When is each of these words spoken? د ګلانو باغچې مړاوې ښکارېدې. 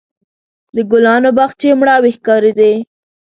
د 0.75 0.77
ګلانو 0.91 1.29
باغچې 1.37 1.69
مړاوې 1.79 2.11
ښکارېدې. 2.17 2.73